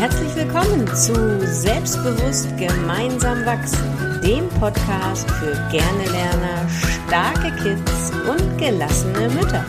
[0.00, 1.12] Herzlich willkommen zu
[1.46, 6.66] Selbstbewusst gemeinsam wachsen, dem Podcast für gerne Lerner,
[7.06, 9.62] starke Kids und gelassene Mütter.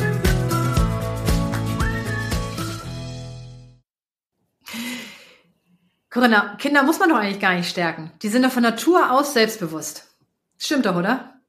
[6.10, 8.14] Corinna, Kinder muss man doch eigentlich gar nicht stärken.
[8.22, 10.16] Die sind doch von Natur aus selbstbewusst.
[10.58, 11.42] Stimmt doch, oder?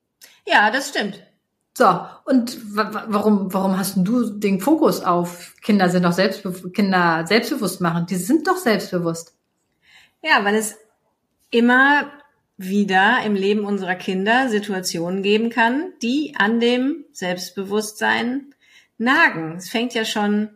[0.44, 1.22] Ja, das stimmt.
[1.74, 1.86] So,
[2.26, 8.06] und warum, warum hast du den Fokus auf Kinder sind doch selbstbe Kinder selbstbewusst machen?
[8.06, 9.34] Die sind doch selbstbewusst.
[10.22, 10.76] Ja, weil es
[11.50, 12.10] immer
[12.58, 18.54] wieder im Leben unserer Kinder Situationen geben kann, die an dem Selbstbewusstsein
[18.98, 19.56] nagen.
[19.56, 20.50] Es fängt ja schon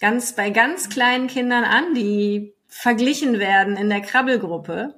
[0.00, 4.94] ganz bei ganz kleinen Kindern an, die verglichen werden in der Krabbelgruppe.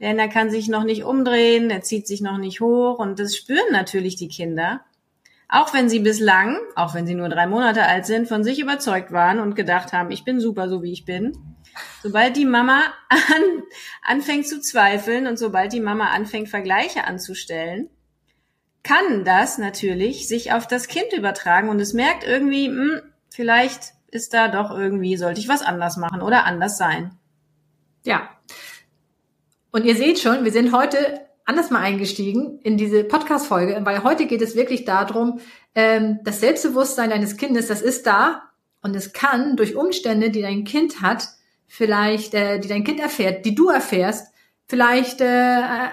[0.00, 3.36] Denn er kann sich noch nicht umdrehen, er zieht sich noch nicht hoch und das
[3.36, 4.80] spüren natürlich die Kinder.
[5.52, 9.10] Auch wenn sie bislang, auch wenn sie nur drei Monate alt sind, von sich überzeugt
[9.10, 11.36] waren und gedacht haben, ich bin super, so wie ich bin.
[12.04, 13.62] Sobald die Mama an,
[14.02, 17.90] anfängt zu zweifeln und sobald die Mama anfängt, Vergleiche anzustellen,
[18.84, 24.32] kann das natürlich sich auf das Kind übertragen und es merkt irgendwie, hm, vielleicht ist
[24.32, 27.18] da doch irgendwie, sollte ich was anders machen oder anders sein.
[28.04, 28.30] Ja.
[29.72, 34.26] Und ihr seht schon, wir sind heute anders mal eingestiegen in diese Podcast-Folge, weil heute
[34.26, 35.40] geht es wirklich darum,
[35.74, 38.44] ähm, das Selbstbewusstsein deines Kindes, das ist da
[38.82, 41.28] und es kann durch Umstände, die dein Kind hat,
[41.66, 44.32] vielleicht, äh, die dein Kind erfährt, die du erfährst,
[44.68, 45.24] vielleicht äh,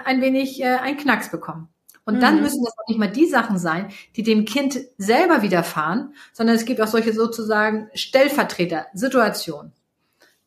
[0.04, 1.68] ein wenig äh, ein Knacks bekommen.
[2.04, 2.42] Und dann mhm.
[2.42, 6.64] müssen das auch nicht mal die Sachen sein, die dem Kind selber widerfahren, sondern es
[6.64, 9.72] gibt auch solche sozusagen Stellvertreter-Situationen.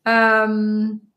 [0.04, 1.11] Ähm,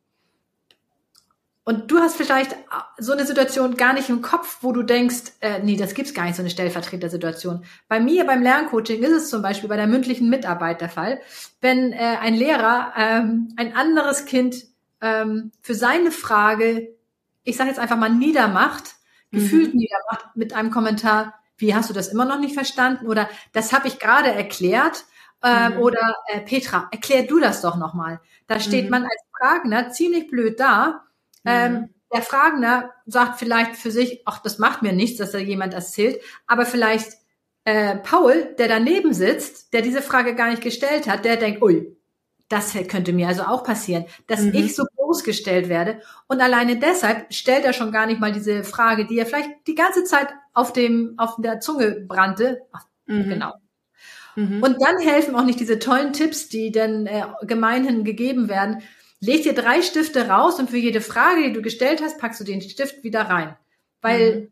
[1.68, 2.56] und du hast vielleicht
[3.00, 6.26] so eine Situation gar nicht im Kopf, wo du denkst, äh, nee, das gibt's gar
[6.26, 7.66] nicht, so eine Stellvertretersituation.
[7.88, 11.20] Bei mir beim Lerncoaching ist es zum Beispiel bei der mündlichen Mitarbeit der Fall,
[11.62, 14.68] wenn äh, ein Lehrer ähm, ein anderes Kind
[15.02, 16.94] ähm, für seine Frage,
[17.44, 18.94] ich sage jetzt einfach mal niedermacht,
[19.32, 19.40] mhm.
[19.40, 23.08] gefühlt niedermacht mit einem Kommentar, wie hast du das immer noch nicht verstanden?
[23.08, 25.06] Oder das habe ich gerade erklärt.
[25.42, 25.78] Äh, mhm.
[25.80, 28.20] Oder äh, Petra, erklär du das doch nochmal.
[28.46, 28.92] Da steht mhm.
[28.92, 31.02] man als Fragender ziemlich blöd da
[31.46, 31.90] ähm, mhm.
[32.14, 36.22] der Fragende sagt vielleicht für sich, ach, das macht mir nichts, dass da jemand erzählt,
[36.48, 37.14] aber vielleicht
[37.66, 41.96] äh, Paul, der daneben sitzt, der diese Frage gar nicht gestellt hat, der denkt, ui,
[42.48, 44.54] das könnte mir also auch passieren, dass mhm.
[44.54, 46.00] ich so bloßgestellt werde.
[46.28, 49.76] Und alleine deshalb stellt er schon gar nicht mal diese Frage, die er vielleicht die
[49.76, 52.62] ganze Zeit auf dem, auf der Zunge brannte.
[52.72, 53.30] Ach, mhm.
[53.30, 53.54] Genau.
[54.36, 54.62] Mhm.
[54.62, 58.84] Und dann helfen auch nicht diese tollen Tipps, die dann äh, gemeinhin gegeben werden.
[59.26, 62.44] Leg dir drei Stifte raus und für jede Frage, die du gestellt hast, packst du
[62.44, 63.56] den Stift wieder rein.
[64.02, 64.48] Weil mhm.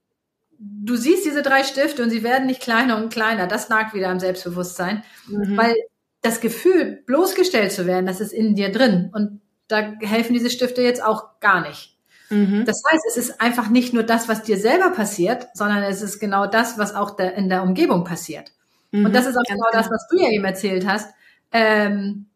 [0.58, 3.48] du siehst diese drei Stifte und sie werden nicht kleiner und kleiner.
[3.48, 5.04] Das nagt wieder am Selbstbewusstsein.
[5.28, 5.58] Mhm.
[5.58, 5.76] Weil
[6.22, 9.12] das Gefühl, bloßgestellt zu werden, das ist in dir drin.
[9.14, 11.98] Und da helfen diese Stifte jetzt auch gar nicht.
[12.30, 12.66] Mhm.
[12.66, 16.20] Das heißt, es ist einfach nicht nur das, was dir selber passiert, sondern es ist
[16.20, 18.52] genau das, was auch der, in der Umgebung passiert.
[18.92, 19.14] Und mhm.
[19.14, 19.96] das ist auch genau das, genau.
[19.96, 21.14] was du ja eben erzählt hast.
[21.52, 22.28] Ähm,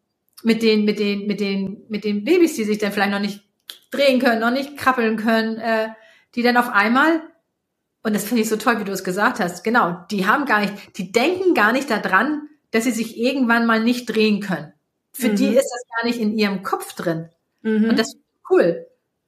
[0.42, 3.44] mit den, mit den, mit den, mit den Babys, die sich dann vielleicht noch nicht
[3.90, 5.88] drehen können, noch nicht krabbeln können, äh,
[6.34, 7.22] die dann auf einmal,
[8.02, 10.60] und das finde ich so toll, wie du es gesagt hast, genau, die haben gar
[10.60, 14.72] nicht, die denken gar nicht daran, dass sie sich irgendwann mal nicht drehen können.
[15.12, 15.36] Für mhm.
[15.36, 17.28] die ist das gar nicht in ihrem Kopf drin.
[17.62, 17.90] Mhm.
[17.90, 18.20] Und das ist
[18.50, 18.86] cool.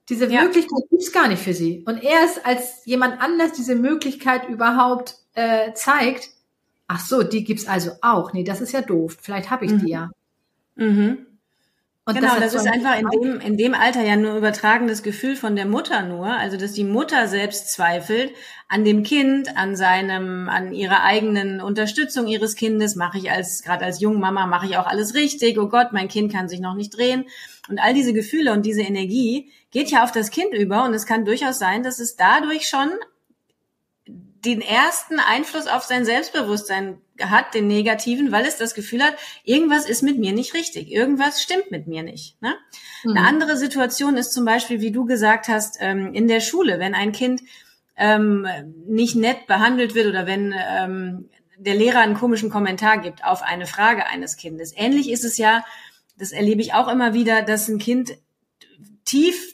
[0.08, 0.42] Diese ja.
[0.42, 1.84] Möglichkeit gibt's gar nicht für sie.
[1.86, 6.30] Und erst als jemand anders diese Möglichkeit überhaupt äh, zeigt,
[6.86, 8.32] ach so, die gibt's also auch.
[8.32, 9.18] Nee, das ist ja doof.
[9.20, 9.78] Vielleicht habe ich mhm.
[9.78, 10.10] die ja.
[10.74, 11.26] Mhm.
[12.06, 15.36] Und genau, das, das ist einfach in dem, in dem Alter ja nur übertragenes Gefühl
[15.36, 18.32] von der Mutter nur, also dass die Mutter selbst zweifelt
[18.68, 23.84] an dem Kind, an seinem, an ihrer eigenen Unterstützung ihres Kindes, mache ich als, gerade
[23.84, 26.96] als Jungmama, mache ich auch alles richtig, oh Gott, mein Kind kann sich noch nicht
[26.96, 27.26] drehen.
[27.68, 31.06] Und all diese Gefühle und diese Energie geht ja auf das Kind über und es
[31.06, 32.90] kann durchaus sein, dass es dadurch schon
[34.44, 39.14] den ersten Einfluss auf sein Selbstbewusstsein hat, den negativen, weil es das Gefühl hat,
[39.44, 42.40] irgendwas ist mit mir nicht richtig, irgendwas stimmt mit mir nicht.
[42.40, 42.54] Ne?
[43.04, 43.16] Mhm.
[43.16, 46.94] Eine andere Situation ist zum Beispiel, wie du gesagt hast, ähm, in der Schule, wenn
[46.94, 47.42] ein Kind
[47.96, 48.46] ähm,
[48.86, 51.28] nicht nett behandelt wird oder wenn ähm,
[51.58, 54.72] der Lehrer einen komischen Kommentar gibt auf eine Frage eines Kindes.
[54.74, 55.64] Ähnlich ist es ja,
[56.16, 58.16] das erlebe ich auch immer wieder, dass ein Kind
[59.04, 59.49] tief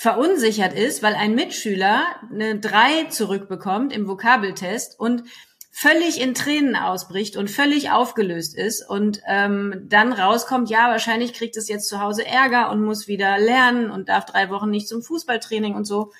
[0.00, 5.24] verunsichert ist, weil ein Mitschüler eine drei zurückbekommt im Vokabeltest und
[5.70, 11.54] völlig in Tränen ausbricht und völlig aufgelöst ist und ähm, dann rauskommt, ja, wahrscheinlich kriegt
[11.58, 15.02] es jetzt zu Hause Ärger und muss wieder lernen und darf drei Wochen nicht zum
[15.02, 16.12] Fußballtraining und so.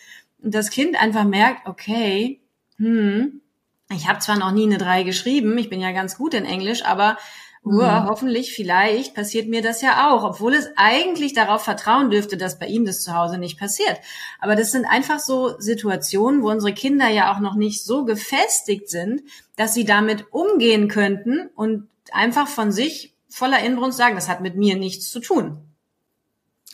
[0.42, 2.38] Und das Kind einfach merkt, okay,
[2.76, 3.40] hm,
[3.90, 6.84] ich habe zwar noch nie eine drei geschrieben, ich bin ja ganz gut in Englisch,
[6.84, 7.16] aber
[7.62, 8.06] Uah, mhm.
[8.08, 12.66] hoffentlich, vielleicht passiert mir das ja auch, obwohl es eigentlich darauf vertrauen dürfte, dass bei
[12.66, 13.98] ihm das zu Hause nicht passiert.
[14.38, 18.88] Aber das sind einfach so Situationen, wo unsere Kinder ja auch noch nicht so gefestigt
[18.88, 19.22] sind,
[19.56, 24.56] dass sie damit umgehen könnten und einfach von sich voller Inbrunst sagen, das hat mit
[24.56, 25.58] mir nichts zu tun.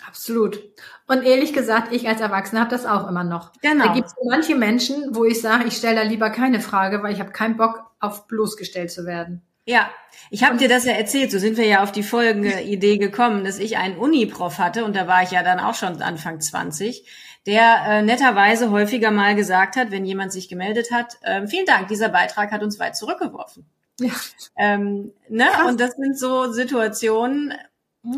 [0.07, 0.63] Absolut.
[1.09, 3.53] Und ehrlich gesagt, ich als Erwachsener habe das auch immer noch.
[3.61, 3.87] Genau.
[3.87, 7.13] Da gibt es manche Menschen, wo ich sage, ich stelle da lieber keine Frage, weil
[7.13, 9.43] ich habe keinen Bock, auf bloßgestellt zu werden.
[9.67, 9.91] Ja,
[10.31, 11.33] ich habe dir das ja erzählt.
[11.33, 14.97] So sind wir ja auf die folgende Idee gekommen, dass ich einen Uni-Prof hatte und
[14.97, 17.05] da war ich ja dann auch schon Anfang 20,
[17.47, 21.89] der äh, netterweise häufiger mal gesagt hat, wenn jemand sich gemeldet hat, äh, vielen Dank,
[21.89, 23.67] dieser Beitrag hat uns weit zurückgeworfen.
[23.99, 24.13] Ja.
[24.57, 25.47] Ähm, ne?
[25.67, 27.53] Und das sind so Situationen,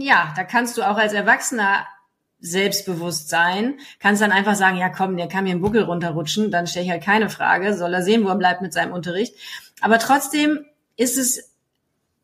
[0.01, 1.87] ja, da kannst du auch als Erwachsener
[2.41, 6.67] selbstbewusst sein, kannst dann einfach sagen, ja komm, der kann mir einen Buckel runterrutschen, dann
[6.67, 9.35] stelle ich halt keine Frage, soll er sehen, wo er bleibt mit seinem Unterricht.
[9.81, 10.65] Aber trotzdem
[10.99, 11.55] ist es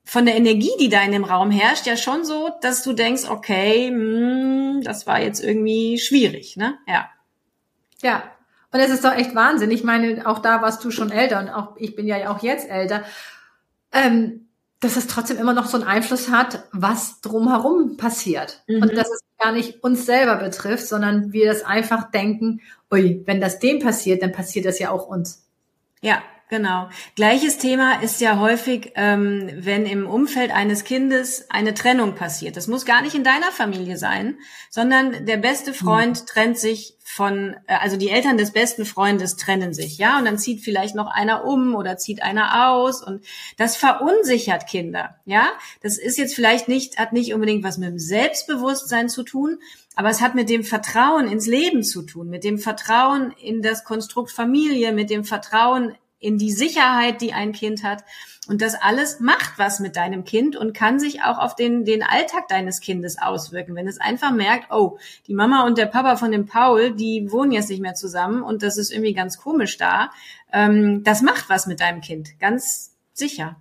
[0.05, 3.25] von der Energie, die da in dem Raum herrscht, ja schon so, dass du denkst,
[3.31, 6.77] okay, mh, hm, das war jetzt irgendwie schwierig, ne?
[6.87, 7.09] Ja.
[8.03, 8.23] Ja.
[8.71, 9.71] Und es ist doch echt Wahnsinn.
[9.71, 12.69] Ich meine, auch da warst du schon älter und auch ich bin ja auch jetzt
[12.69, 13.05] älter.
[13.93, 14.49] Ähm,
[14.81, 18.63] dass es trotzdem immer noch so einen Einfluss hat, was drumherum passiert.
[18.67, 18.83] Mhm.
[18.83, 22.61] Und dass es gar nicht uns selber betrifft, sondern wir das einfach denken,
[22.93, 25.47] ui, wenn das dem passiert, dann passiert das ja auch uns.
[26.03, 26.89] Ja, Genau.
[27.17, 32.57] Gleiches Thema ist ja häufig, ähm, wenn im Umfeld eines Kindes eine Trennung passiert.
[32.57, 34.39] Das muss gar nicht in deiner Familie sein,
[34.69, 35.75] sondern der beste hm.
[35.75, 36.27] Freund mhm.
[36.27, 40.39] trennt sich von, äh, also die Eltern des besten Freundes trennen sich, ja, und dann
[40.39, 43.25] zieht vielleicht noch einer um oder zieht einer aus und
[43.57, 45.47] das verunsichert Kinder, ja.
[45.83, 49.59] Das ist jetzt vielleicht nicht, hat nicht unbedingt was mit dem Selbstbewusstsein zu tun,
[49.97, 53.85] aber es hat mit dem Vertrauen ins Leben zu tun, mit dem Vertrauen in das
[53.85, 58.05] Konstrukt Familie, mit dem Vertrauen in die Sicherheit, die ein Kind hat.
[58.47, 62.03] Und das alles macht was mit deinem Kind und kann sich auch auf den, den
[62.03, 63.75] Alltag deines Kindes auswirken.
[63.75, 67.53] Wenn es einfach merkt, oh, die Mama und der Papa von dem Paul, die wohnen
[67.53, 70.11] jetzt nicht mehr zusammen und das ist irgendwie ganz komisch da.
[70.53, 73.57] Ähm, das macht was mit deinem Kind, ganz sicher.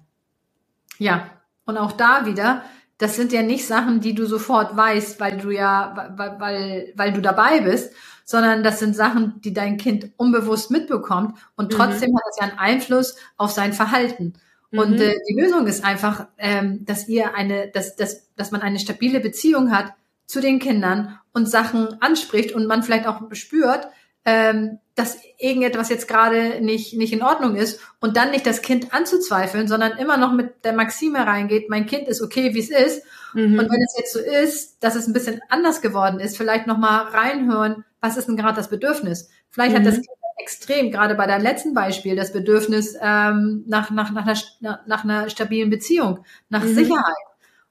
[0.97, 1.29] Ja,
[1.65, 2.63] und auch da wieder,
[3.03, 7.11] das sind ja nicht Sachen, die du sofort weißt, weil du ja, weil, weil, weil
[7.11, 11.75] du dabei bist, sondern das sind Sachen, die dein Kind unbewusst mitbekommt und mhm.
[11.75, 12.15] trotzdem mhm.
[12.15, 14.35] hat es ja einen Einfluss auf sein Verhalten.
[14.71, 14.79] Mhm.
[14.79, 18.79] Und äh, die Lösung ist einfach, ähm, dass ihr eine, dass, dass, dass man eine
[18.79, 19.93] stabile Beziehung hat
[20.25, 23.85] zu den Kindern und Sachen anspricht und man vielleicht auch spürt,
[24.25, 28.93] ähm, dass irgendetwas jetzt gerade nicht, nicht in Ordnung ist und dann nicht das Kind
[28.93, 33.03] anzuzweifeln, sondern immer noch mit der Maxime reingeht, mein Kind ist okay, wie es ist.
[33.33, 33.57] Mhm.
[33.57, 37.07] Und wenn es jetzt so ist, dass es ein bisschen anders geworden ist, vielleicht nochmal
[37.07, 39.29] reinhören, was ist denn gerade das Bedürfnis?
[39.49, 39.79] Vielleicht mhm.
[39.79, 39.95] hat das.
[39.95, 40.07] Kind
[40.43, 45.29] extrem, gerade bei deinem letzten Beispiel, das Bedürfnis ähm, nach, nach, nach, einer, nach einer
[45.29, 46.75] stabilen Beziehung, nach mhm.
[46.75, 47.15] Sicherheit.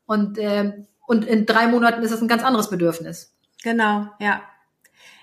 [0.07, 3.35] Und, ähm, und in drei Monaten ist es ein ganz anderes Bedürfnis.
[3.63, 4.43] Genau, ja.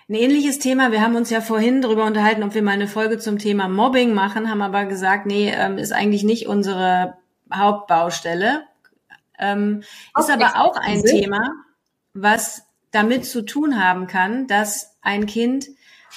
[0.09, 3.19] Ein ähnliches Thema, wir haben uns ja vorhin darüber unterhalten, ob wir mal eine Folge
[3.19, 7.19] zum Thema Mobbing machen, haben aber gesagt, nee, ähm, ist eigentlich nicht unsere
[7.53, 8.63] Hauptbaustelle.
[9.37, 9.83] Ähm,
[10.17, 11.51] ist aber auch ein Thema,
[12.15, 15.67] was damit zu tun haben kann, dass ein Kind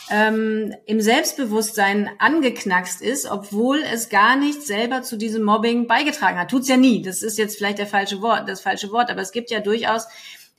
[0.08, 6.50] ähm, im Selbstbewusstsein angeknackst ist, obwohl es gar nicht selber zu diesem Mobbing beigetragen hat.
[6.50, 7.02] Tut's ja nie.
[7.02, 10.06] Das ist jetzt vielleicht der falsche Wort, das falsche Wort, aber es gibt ja durchaus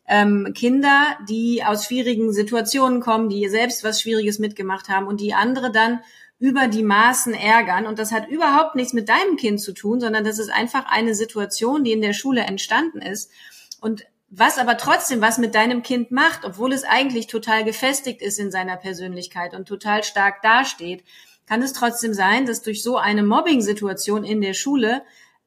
[0.08, 5.34] ähm, Kinder, die aus schwierigen Situationen kommen, die selbst was Schwieriges mitgemacht haben und die
[5.34, 6.00] andere dann
[6.40, 7.86] über die Maßen ärgern.
[7.86, 11.16] Und das hat überhaupt nichts mit deinem Kind zu tun, sondern das ist einfach eine
[11.16, 13.32] Situation, die in der Schule entstanden ist.
[13.80, 18.40] Und was aber trotzdem was mit deinem Kind macht, obwohl es eigentlich total gefestigt ist
[18.40, 21.04] in seiner Persönlichkeit und total stark dasteht,
[21.46, 25.04] kann es trotzdem sein, dass durch so eine Mobbing-Situation in der Schule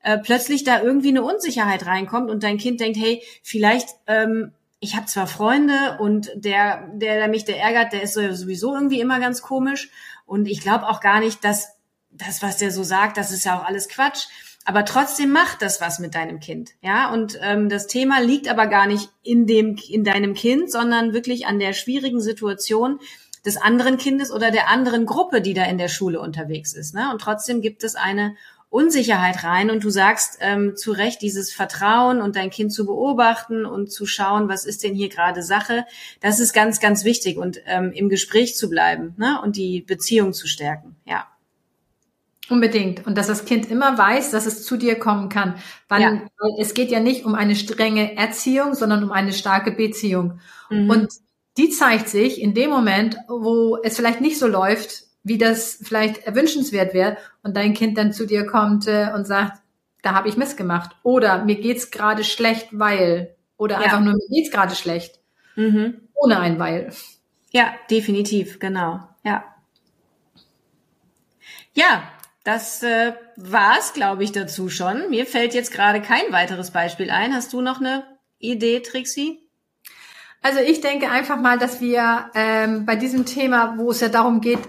[0.06, 4.94] äh, plötzlich da irgendwie eine Unsicherheit reinkommt und dein Kind denkt, hey, vielleicht ähm, ich
[4.94, 9.18] habe zwar Freunde und der, der, der mich der ärgert, der ist sowieso irgendwie immer
[9.18, 9.90] ganz komisch
[10.24, 11.72] und ich glaube auch gar nicht, dass
[12.10, 14.26] das, was der so sagt, das ist ja auch alles Quatsch.
[14.64, 17.12] Aber trotzdem macht das was mit deinem Kind, ja.
[17.12, 21.46] Und ähm, das Thema liegt aber gar nicht in dem in deinem Kind, sondern wirklich
[21.46, 23.00] an der schwierigen Situation
[23.44, 26.94] des anderen Kindes oder der anderen Gruppe, die da in der Schule unterwegs ist.
[26.94, 27.10] Ne?
[27.10, 28.36] Und trotzdem gibt es eine
[28.68, 33.64] Unsicherheit rein und du sagst ähm, zu Recht dieses Vertrauen und dein Kind zu beobachten
[33.64, 35.86] und zu schauen, was ist denn hier gerade Sache,
[36.20, 39.40] das ist ganz, ganz wichtig und ähm, im Gespräch zu bleiben ne?
[39.42, 41.26] und die Beziehung zu stärken, ja.
[42.48, 43.04] Unbedingt.
[43.06, 45.56] Und dass das Kind immer weiß, dass es zu dir kommen kann.
[45.88, 46.22] Weil, ja.
[46.60, 50.38] es geht ja nicht um eine strenge Erziehung, sondern um eine starke Beziehung.
[50.70, 50.88] Mhm.
[50.88, 51.08] Und
[51.56, 56.18] die zeigt sich in dem Moment, wo es vielleicht nicht so läuft, wie das vielleicht
[56.24, 59.60] erwünschenswert wäre und dein Kind dann zu dir kommt äh, und sagt,
[60.02, 60.94] da habe ich Mist gemacht.
[61.02, 63.34] Oder mir geht's gerade schlecht, weil.
[63.56, 63.82] Oder ja.
[63.82, 65.18] einfach nur, mir geht's gerade schlecht.
[65.56, 66.00] Mhm.
[66.14, 66.92] Ohne ein Weil.
[67.50, 69.00] Ja, definitiv, genau.
[69.24, 69.44] Ja.
[71.74, 72.04] Ja,
[72.44, 75.10] das äh, war's, glaube ich, dazu schon.
[75.10, 77.34] Mir fällt jetzt gerade kein weiteres Beispiel ein.
[77.34, 78.04] Hast du noch eine
[78.38, 79.40] Idee, Trixie?
[80.40, 84.40] Also ich denke einfach mal, dass wir ähm, bei diesem Thema, wo es ja darum
[84.40, 84.60] geht,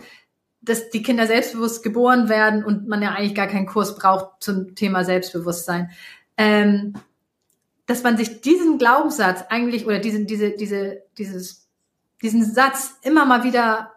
[0.67, 4.75] dass die Kinder selbstbewusst geboren werden und man ja eigentlich gar keinen Kurs braucht zum
[4.75, 5.89] Thema Selbstbewusstsein,
[6.37, 6.93] ähm,
[7.85, 11.67] dass man sich diesen Glaubenssatz eigentlich oder diesen, diese, diese, dieses,
[12.21, 13.93] diesen Satz immer mal wieder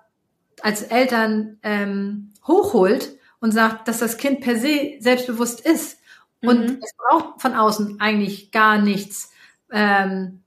[0.62, 5.98] als Eltern ähm, hochholt und sagt, dass das Kind per se selbstbewusst ist
[6.42, 6.80] und mhm.
[6.82, 9.32] es braucht von außen eigentlich gar nichts,
[9.72, 10.42] ähm,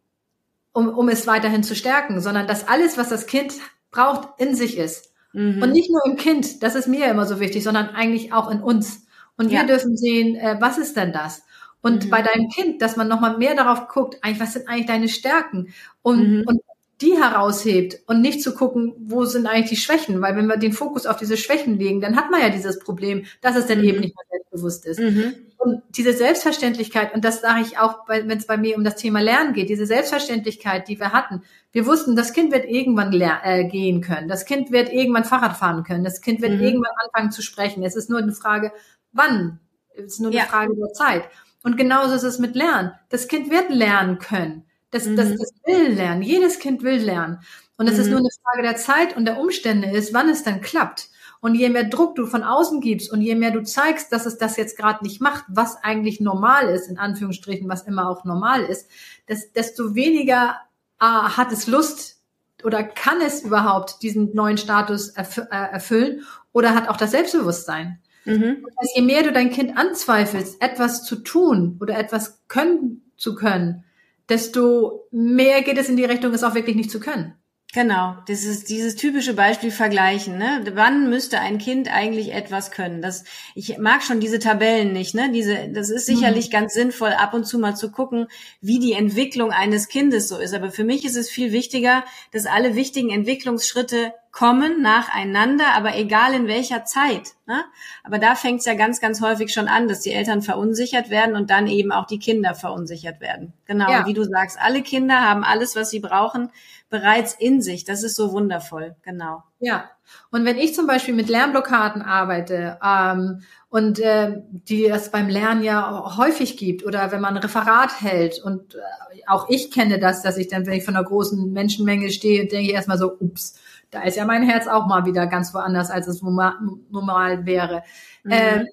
[0.71, 3.53] um, um es weiterhin zu stärken, sondern dass alles, was das Kind
[3.91, 5.12] braucht, in sich ist.
[5.33, 5.61] Mhm.
[5.61, 8.61] Und nicht nur im Kind, das ist mir immer so wichtig, sondern eigentlich auch in
[8.61, 9.05] uns.
[9.37, 9.65] Und wir ja.
[9.65, 11.43] dürfen sehen, äh, was ist denn das?
[11.81, 12.09] Und mhm.
[12.09, 15.73] bei deinem Kind, dass man nochmal mehr darauf guckt, eigentlich, was sind eigentlich deine Stärken?
[16.01, 16.43] Und, mhm.
[16.47, 16.61] und
[17.01, 20.73] die heraushebt und nicht zu gucken, wo sind eigentlich die Schwächen, weil wenn wir den
[20.73, 23.85] Fokus auf diese Schwächen legen, dann hat man ja dieses Problem, dass es dann mhm.
[23.85, 24.99] eben nicht mehr selbstbewusst ist.
[24.99, 25.33] Mhm.
[25.57, 29.21] Und diese Selbstverständlichkeit, und das sage ich auch, wenn es bei mir um das Thema
[29.21, 34.01] Lernen geht, diese Selbstverständlichkeit, die wir hatten, wir wussten, das Kind wird irgendwann äh, gehen
[34.01, 36.61] können, das Kind wird irgendwann Fahrrad fahren können, das Kind wird mhm.
[36.61, 37.83] irgendwann anfangen zu sprechen.
[37.83, 38.71] Es ist nur eine Frage,
[39.13, 39.59] wann?
[39.95, 40.45] Es ist nur eine ja.
[40.45, 41.23] Frage der Zeit.
[41.63, 42.91] Und genauso ist es mit Lernen.
[43.09, 44.65] Das Kind wird lernen können.
[44.93, 45.17] Das, mhm.
[45.17, 46.21] das, das will lernen.
[46.21, 47.39] Jedes Kind will lernen.
[47.77, 48.01] Und es mhm.
[48.01, 51.09] ist nur eine Frage der Zeit und der Umstände ist, wann es dann klappt.
[51.41, 54.37] Und je mehr Druck du von außen gibst und je mehr du zeigst, dass es
[54.37, 58.61] das jetzt gerade nicht macht, was eigentlich normal ist, in Anführungsstrichen, was immer auch normal
[58.61, 58.89] ist,
[59.27, 60.55] das, desto weniger
[60.99, 62.21] ah, hat es Lust
[62.63, 66.23] oder kann es überhaupt diesen neuen Status erf äh, erfüllen
[66.53, 67.99] oder hat auch das Selbstbewusstsein.
[68.23, 68.63] Mhm.
[68.63, 73.35] Das heißt, je mehr du dein Kind anzweifelst, etwas zu tun oder etwas können zu
[73.35, 73.83] können,
[74.29, 77.35] desto mehr geht es in die Richtung, es auch wirklich nicht zu können.
[77.73, 80.37] Genau, das ist dieses typische Beispiel vergleichen.
[80.37, 80.63] Ne?
[80.75, 83.01] Wann müsste ein Kind eigentlich etwas können?
[83.01, 83.23] Das,
[83.55, 85.15] ich mag schon diese Tabellen nicht.
[85.15, 85.31] Ne?
[85.31, 86.51] Diese, das ist sicherlich mhm.
[86.51, 88.27] ganz sinnvoll, ab und zu mal zu gucken,
[88.61, 90.53] wie die Entwicklung eines Kindes so ist.
[90.53, 96.33] Aber für mich ist es viel wichtiger, dass alle wichtigen Entwicklungsschritte kommen nacheinander, aber egal
[96.33, 97.33] in welcher Zeit.
[97.45, 97.63] Ne?
[98.03, 101.35] Aber da fängt es ja ganz, ganz häufig schon an, dass die Eltern verunsichert werden
[101.35, 103.53] und dann eben auch die Kinder verunsichert werden.
[103.65, 104.07] Genau, ja.
[104.07, 106.49] wie du sagst, alle Kinder haben alles, was sie brauchen,
[106.93, 107.85] bereits in sich.
[107.85, 109.41] Das ist so wundervoll, genau.
[109.59, 109.89] Ja,
[110.29, 115.63] und wenn ich zum Beispiel mit Lernblockaden arbeite ähm, und äh, die es beim Lernen
[115.63, 118.79] ja häufig gibt oder wenn man ein Referat hält und äh,
[119.25, 122.69] auch ich kenne das, dass ich dann, wenn ich von einer großen Menschenmenge stehe, denke
[122.69, 123.59] ich erstmal so, ups,
[123.89, 126.53] da ist ja mein Herz auch mal wieder ganz woanders, als es normal,
[126.91, 127.81] normal wäre.
[128.23, 128.31] Mhm.
[128.31, 128.67] Ähm,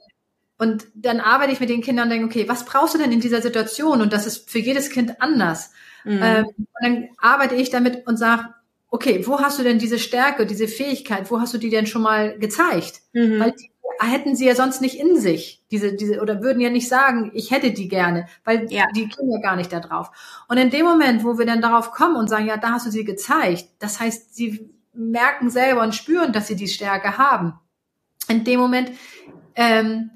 [0.59, 3.21] und dann arbeite ich mit den Kindern und denke, okay, was brauchst du denn in
[3.21, 4.03] dieser Situation?
[4.03, 5.71] Und das ist für jedes Kind anders.
[6.05, 6.21] Mhm.
[6.23, 8.49] Ähm, und dann arbeite ich damit und sage,
[8.89, 12.03] okay, wo hast du denn diese Stärke, diese Fähigkeit, wo hast du die denn schon
[12.03, 13.03] mal gezeigt?
[13.13, 13.41] Mhm.
[13.41, 16.89] Weil die hätten sie ja sonst nicht in sich, diese, diese, oder würden ja nicht
[16.89, 18.87] sagen, ich hätte die gerne, weil ja.
[18.95, 20.11] die kommen ja gar nicht da drauf.
[20.49, 22.91] Und in dem Moment, wo wir dann darauf kommen und sagen, ja, da hast du
[22.91, 27.55] sie gezeigt, das heißt, sie merken selber und spüren, dass sie die Stärke haben.
[28.29, 28.91] In dem Moment
[29.55, 30.11] ähm,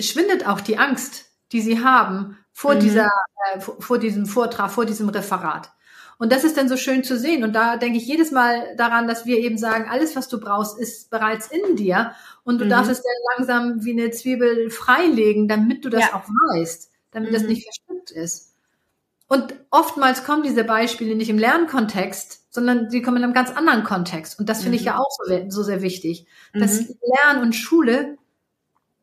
[0.00, 2.80] schwindet auch die Angst, die sie haben vor mhm.
[2.80, 3.08] dieser,
[3.54, 5.70] äh, vor diesem Vortrag, vor diesem Referat.
[6.18, 7.44] Und das ist dann so schön zu sehen.
[7.44, 10.76] Und da denke ich jedes Mal daran, dass wir eben sagen, alles, was du brauchst,
[10.76, 12.14] ist bereits in dir.
[12.42, 12.70] Und du mhm.
[12.70, 16.14] darfst es dann langsam wie eine Zwiebel freilegen, damit du das ja.
[16.14, 17.34] auch weißt, damit mhm.
[17.34, 18.56] das nicht verstimmt ist.
[19.28, 23.84] Und oftmals kommen diese Beispiele nicht im Lernkontext, sondern sie kommen in einem ganz anderen
[23.84, 24.36] Kontext.
[24.40, 24.98] Und das finde ich ja mhm.
[24.98, 26.26] auch so, so sehr wichtig.
[26.52, 26.96] Dass mhm.
[27.22, 28.16] Lernen und Schule,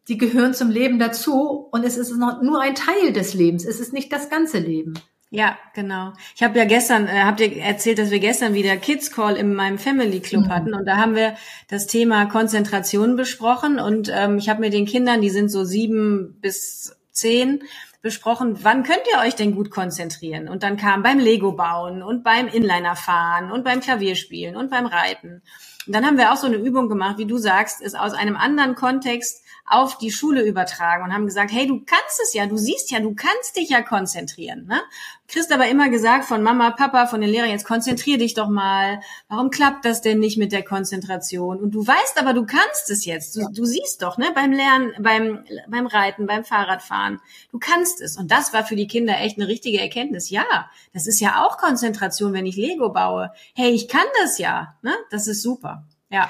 [0.07, 3.65] die gehören zum Leben dazu und es ist noch nur ein Teil des Lebens.
[3.65, 4.93] Es ist nicht das ganze Leben.
[5.31, 6.13] Ja, genau.
[6.35, 9.53] Ich habe ja gestern, äh, habt ihr erzählt, dass wir gestern wieder Kids Call in
[9.53, 10.49] meinem Family Club mhm.
[10.49, 11.35] hatten und da haben wir
[11.67, 16.37] das Thema Konzentration besprochen und ähm, ich habe mit den Kindern, die sind so sieben
[16.41, 17.63] bis zehn,
[18.05, 20.47] besprochen, wann könnt ihr euch denn gut konzentrieren?
[20.47, 24.85] Und dann kam beim Lego bauen und beim Inliner fahren und beim Klavierspielen und beim
[24.85, 25.41] Reiten.
[25.87, 28.37] Und dann haben wir auch so eine Übung gemacht, wie du sagst, ist aus einem
[28.37, 32.57] anderen Kontext auf die Schule übertragen und haben gesagt, hey, du kannst es ja, du
[32.57, 34.67] siehst ja, du kannst dich ja konzentrieren.
[34.67, 34.79] Ne?
[35.27, 38.99] Christ aber immer gesagt von Mama, Papa, von den Lehrern, jetzt konzentrier dich doch mal.
[39.27, 41.59] Warum klappt das denn nicht mit der Konzentration?
[41.59, 43.35] Und du weißt aber, du kannst es jetzt.
[43.35, 43.47] Du, ja.
[43.51, 47.19] du siehst doch, ne, beim Lernen, beim, beim Reiten, beim Fahrradfahren.
[47.51, 48.17] Du kannst es.
[48.17, 50.29] Und das war für die Kinder echt eine richtige Erkenntnis.
[50.29, 53.31] Ja, das ist ja auch Konzentration, wenn ich Lego baue.
[53.55, 54.75] Hey, ich kann das ja.
[54.83, 54.93] Ne?
[55.09, 55.85] Das ist super.
[56.09, 56.29] Ja.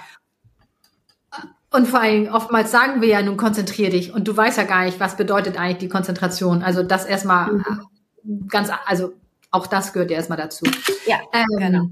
[1.70, 4.86] Und vor allem, oftmals sagen wir ja, nun konzentrier dich und du weißt ja gar
[4.86, 6.64] nicht, was bedeutet eigentlich die Konzentration.
[6.64, 7.88] Also das erstmal mhm.
[8.48, 9.14] Ganz, also
[9.52, 10.66] auch das gehört ja erstmal dazu.
[11.06, 11.86] Ja, ähm, genau.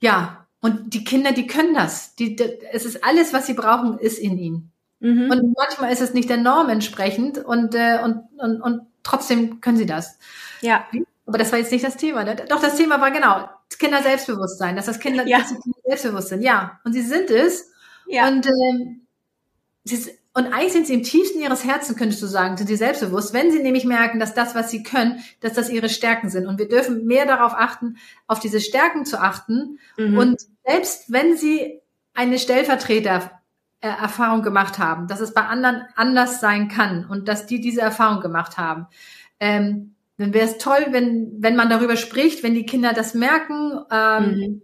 [0.00, 2.14] Ja, und die Kinder, die können das.
[2.16, 4.72] Die, die, es ist alles, was sie brauchen, ist in ihnen.
[5.00, 5.30] Mhm.
[5.30, 9.76] Und manchmal ist es nicht der Norm entsprechend und, äh, und, und, und trotzdem können
[9.76, 10.18] sie das.
[10.60, 10.84] Ja.
[11.26, 12.24] Aber das war jetzt nicht das Thema.
[12.24, 12.36] Ne?
[12.48, 15.38] Doch, das Thema war genau Kinder Selbstbewusstsein, dass das Kinder, ja.
[15.38, 16.42] dass Kinder selbstbewusst sind.
[16.42, 17.70] Ja, und sie sind es.
[18.06, 18.26] Ja.
[18.28, 19.06] Und, ähm,
[19.84, 23.32] sie, und eigentlich sind sie im tiefsten ihres Herzens, könntest du sagen, sind sie selbstbewusst,
[23.32, 26.46] wenn sie nämlich merken, dass das, was sie können, dass das ihre Stärken sind.
[26.46, 29.78] Und wir dürfen mehr darauf achten, auf diese Stärken zu achten.
[29.96, 30.18] Mhm.
[30.18, 31.80] Und selbst wenn sie
[32.14, 33.30] eine Stellvertreter
[33.80, 38.20] Erfahrung gemacht haben, dass es bei anderen anders sein kann und dass die diese Erfahrung
[38.20, 38.88] gemacht haben.
[39.38, 43.78] Ähm, dann wäre es toll, wenn, wenn man darüber spricht, wenn die Kinder das merken,
[43.92, 44.62] ähm, mhm.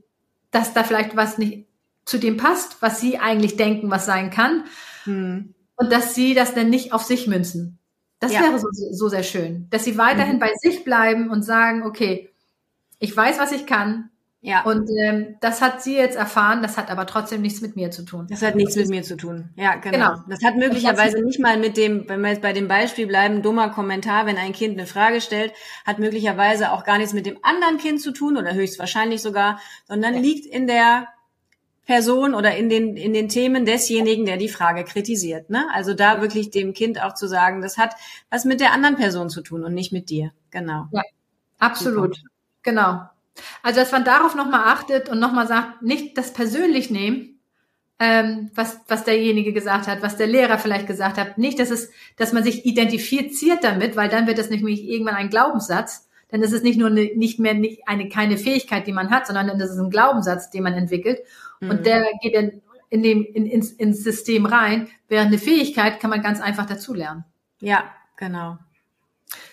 [0.51, 1.69] dass da vielleicht was nicht
[2.05, 4.65] zu dem passt, was sie eigentlich denken, was sein kann.
[5.07, 5.55] Mhm.
[5.77, 7.79] Und dass sie das dann nicht auf sich münzen.
[8.21, 8.41] Das ja.
[8.41, 9.67] wäre so, so sehr schön.
[9.71, 10.41] Dass sie weiterhin mhm.
[10.41, 12.31] bei sich bleiben und sagen, okay,
[12.99, 14.11] ich weiß, was ich kann,
[14.45, 14.63] ja.
[14.65, 18.03] Und ähm, das hat sie jetzt erfahren, das hat aber trotzdem nichts mit mir zu
[18.03, 18.27] tun.
[18.29, 19.49] Das hat nichts mit mir zu tun.
[19.57, 19.97] Ja, genau.
[19.97, 20.25] genau.
[20.29, 23.71] Das hat möglicherweise nicht mal mit dem, wenn wir jetzt bei dem Beispiel bleiben, dummer
[23.71, 25.55] Kommentar, wenn ein Kind eine Frage stellt,
[25.87, 29.59] hat möglicherweise auch gar nichts mit dem anderen Kind zu tun oder höchstwahrscheinlich sogar,
[29.89, 30.21] sondern ja.
[30.21, 31.09] liegt in der
[31.85, 35.51] Person oder in den, in den Themen desjenigen, der die Frage kritisiert.
[35.51, 35.67] Ne?
[35.73, 37.95] Also da wirklich dem Kind auch zu sagen, das hat
[38.31, 40.33] was mit der anderen Person zu tun und nicht mit dir.
[40.51, 40.87] Genau.
[40.93, 41.03] Ja,
[41.59, 42.17] absolut.
[42.17, 42.29] Super.
[42.63, 43.03] Genau.
[43.63, 47.41] Also, dass man darauf nochmal achtet und nochmal sagt, nicht das persönlich nehmen,
[47.99, 51.39] ähm, was, was derjenige gesagt hat, was der Lehrer vielleicht gesagt hat.
[51.39, 55.31] Nicht, dass es, dass man sich identifiziert damit, weil dann wird es nämlich irgendwann ein
[55.31, 56.09] Glaubenssatz.
[56.29, 59.27] Dann ist es nicht nur eine, nicht mehr nicht eine keine Fähigkeit, die man hat,
[59.27, 61.21] sondern dann ist es ein Glaubenssatz, den man entwickelt.
[61.65, 61.71] Mhm.
[61.71, 66.11] Und der geht dann in dem, in, ins, ins System rein, während eine Fähigkeit kann
[66.11, 67.25] man ganz einfach dazulernen.
[67.61, 67.85] Ja,
[68.17, 68.59] genau.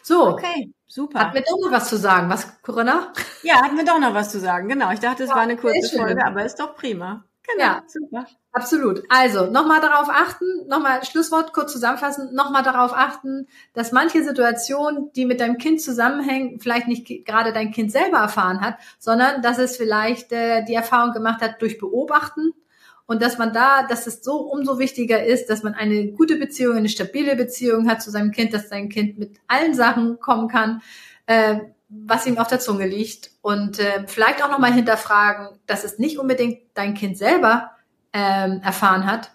[0.03, 0.27] So.
[0.29, 0.71] Okay.
[0.87, 1.19] Super.
[1.19, 2.29] Hat mir doch noch was zu sagen.
[2.29, 3.13] Was, Corinna?
[3.43, 4.67] Ja, hat mir doch noch was zu sagen.
[4.67, 4.91] Genau.
[4.91, 7.23] Ich dachte, es ja, war eine kurze Folge, aber ist doch prima.
[7.53, 7.65] Genau.
[7.65, 8.25] Ja, super.
[8.53, 9.03] Absolut.
[9.09, 15.25] Also, nochmal darauf achten, nochmal Schlusswort kurz zusammenfassen, nochmal darauf achten, dass manche Situationen, die
[15.25, 19.77] mit deinem Kind zusammenhängen, vielleicht nicht gerade dein Kind selber erfahren hat, sondern dass es
[19.77, 22.53] vielleicht äh, die Erfahrung gemacht hat durch Beobachten
[23.05, 26.77] und dass man da, dass es so umso wichtiger ist, dass man eine gute Beziehung,
[26.77, 30.81] eine stabile Beziehung hat zu seinem Kind, dass sein Kind mit allen Sachen kommen kann,
[31.25, 31.59] äh,
[31.91, 36.17] was ihm auf der Zunge liegt und äh, vielleicht auch nochmal hinterfragen, dass es nicht
[36.17, 37.71] unbedingt dein Kind selber
[38.13, 39.31] ähm, erfahren hat,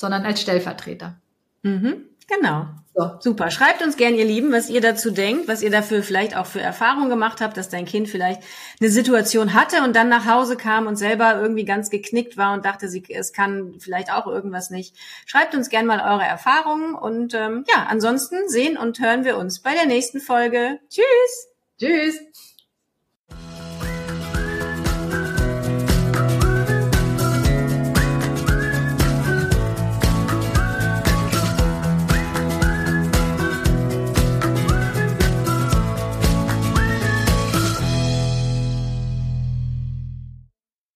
[0.00, 1.16] sondern als Stellvertreter.
[1.62, 2.66] Mhm, genau.
[2.92, 3.10] So.
[3.20, 3.52] Super.
[3.52, 6.60] Schreibt uns gern, ihr Lieben, was ihr dazu denkt, was ihr dafür vielleicht auch für
[6.60, 8.42] Erfahrungen gemacht habt, dass dein Kind vielleicht
[8.80, 12.64] eine Situation hatte und dann nach Hause kam und selber irgendwie ganz geknickt war und
[12.64, 14.96] dachte, sie, es kann vielleicht auch irgendwas nicht.
[15.26, 19.60] Schreibt uns gern mal eure Erfahrungen und ähm, ja, ansonsten sehen und hören wir uns
[19.60, 20.80] bei der nächsten Folge.
[20.88, 21.49] Tschüss.
[21.80, 22.20] Tschüss.